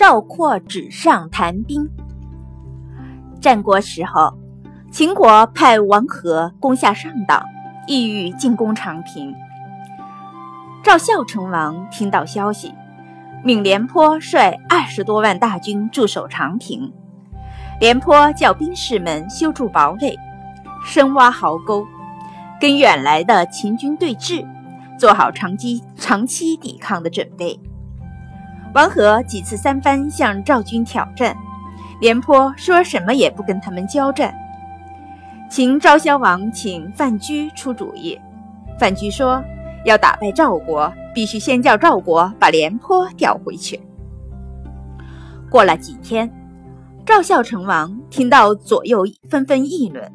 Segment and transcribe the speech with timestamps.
[0.00, 1.86] 赵括纸上谈兵。
[3.38, 4.32] 战国时候，
[4.90, 7.44] 秦国派王和攻下上党，
[7.86, 9.34] 意欲进攻长平。
[10.82, 12.72] 赵孝成王听到消息，
[13.44, 16.90] 命廉颇率二十多万大军驻守长平。
[17.78, 20.18] 廉颇叫兵士们修筑堡垒，
[20.82, 21.86] 深挖壕沟，
[22.58, 24.46] 跟远来的秦军对峙。
[24.98, 27.60] 做好长期长期抵抗的准备。
[28.72, 31.36] 王和几次三番向赵军挑战，
[32.00, 34.32] 廉颇说什么也不跟他们交战。
[35.50, 38.18] 秦昭襄王请范雎出主意，
[38.78, 39.42] 范雎说
[39.84, 43.80] 要打败赵国，必须先叫赵国把廉颇调回去。
[45.50, 46.32] 过了几天，
[47.04, 50.12] 赵孝成王听到左右纷纷议论，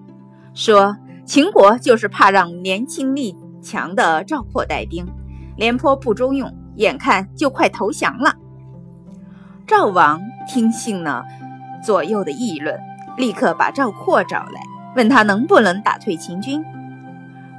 [0.54, 3.36] 说秦国就是怕让年轻力。
[3.62, 5.04] 强的赵括带兵，
[5.58, 8.32] 廉颇不中用，眼看就快投降了。
[9.68, 11.26] 赵王听信了
[11.82, 12.80] 左右的议论，
[13.18, 14.62] 立刻把赵括找来，
[14.96, 16.64] 问他能不能打退秦军。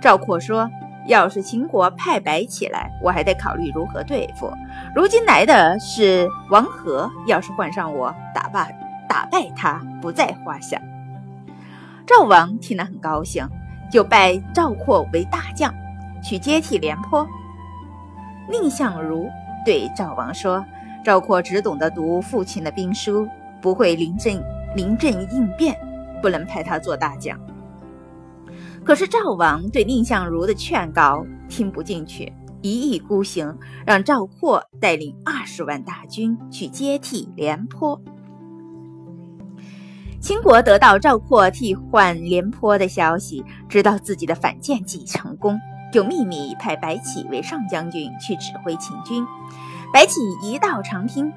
[0.01, 0.71] 赵括说
[1.09, 4.53] ：“要是秦国派白起来，我还得考虑如何对付。
[4.95, 10.81] 如今来的是王和，要是换上我，打败打败他不在话下。”
[12.07, 13.49] 赵王听了很高兴，
[13.91, 15.75] 就拜赵括为大将。
[16.23, 17.27] 去接替廉颇。
[18.49, 19.29] 蔺相如
[19.65, 20.65] 对赵王说
[21.07, 23.29] ：“赵括只懂得读父亲的兵书，
[23.63, 24.43] 不会临阵
[24.75, 25.73] 临阵应变，
[26.21, 27.39] 不能派他做大将。”
[28.83, 38.03] 可是赵王对蔺相如的劝告听不进去，一意孤行，让赵括带领二十万大军去接替廉颇。
[40.21, 45.57] 秦国得到赵括替换廉颇的消息，知道自己的反间计成功。
[45.93, 49.25] 就秘密派白起为上将军去指挥秦军。
[49.93, 51.33] 白起一到长平，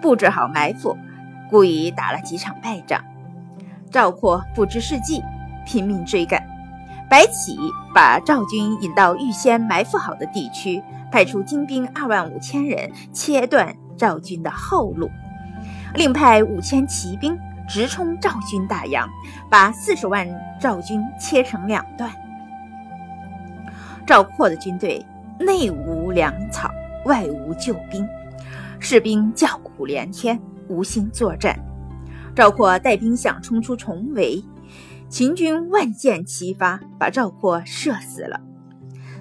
[0.00, 0.96] 布置好埋伏，
[1.50, 3.02] 故意打了几场败仗。
[3.90, 5.22] 赵括不知是计，
[5.64, 6.46] 拼命追赶。
[7.08, 7.56] 白起
[7.94, 10.82] 把赵军引到预先埋伏好的地区，
[11.12, 15.10] 派出精兵二万五千人切断赵军的后路，
[15.94, 17.38] 另派五千骑兵
[17.68, 19.00] 直冲赵军大营，
[19.50, 20.28] 把四十万
[20.60, 22.10] 赵军切成两段。
[24.06, 25.04] 赵括的军队
[25.40, 26.70] 内无粮草，
[27.04, 28.06] 外无救兵，
[28.78, 31.58] 士兵叫苦连天，无心作战。
[32.34, 34.44] 赵括带兵想冲出重围，
[35.08, 38.40] 秦军万箭齐发，把赵括射死了。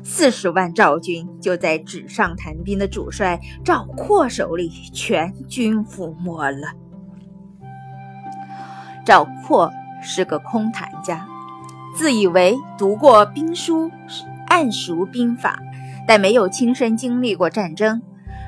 [0.03, 6.73] 四十万赵军就在纸上谈兵的主帅赵括手里全军覆没了。
[9.05, 9.71] 赵括
[10.01, 11.25] 是个空谈家，
[11.95, 13.89] 自以为读过兵书。
[14.53, 15.59] 谙熟兵法，
[16.07, 17.99] 但没有亲身经历过战争。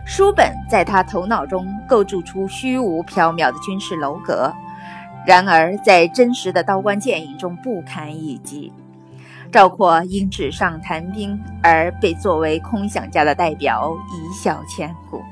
[0.05, 4.53] 书本在他头脑中构筑出虚无缥缈的军事楼阁，
[5.25, 8.71] 然而在真实的刀光剑影中不堪一击。
[9.51, 15.23] 赵括因纸上谈兵而被作为空想家的代表一笑千古。